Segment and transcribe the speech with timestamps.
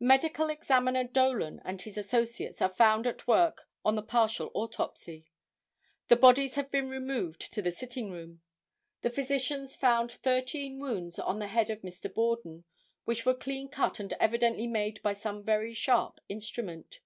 [0.00, 5.26] Medical Examiner Dolan and his associates are found at work on the partial autopsy.
[6.08, 8.42] The bodies had been removed to the sitting room.
[9.00, 12.12] The physicians found thirteen wounds on the head of Mr.
[12.12, 12.64] Borden,
[13.06, 17.00] which were clean cut and evidently made by some very sharp instrument.